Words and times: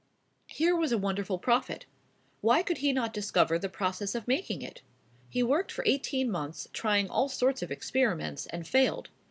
Here 0.47 0.75
was 0.75 0.91
a 0.91 0.97
wonderful 0.97 1.37
profit. 1.37 1.85
Why 2.41 2.63
could 2.63 2.79
he 2.79 2.91
not 2.91 3.13
discover 3.13 3.59
the 3.59 3.69
process 3.69 4.15
of 4.15 4.27
making 4.27 4.63
it? 4.63 4.81
He 5.29 5.43
worked 5.43 5.71
for 5.71 5.83
eighteen 5.85 6.31
months, 6.31 6.67
trying 6.73 7.07
all 7.07 7.29
sorts 7.29 7.61
of 7.61 7.69
experiments, 7.71 8.47
and 8.47 8.67
failed. 8.67 9.09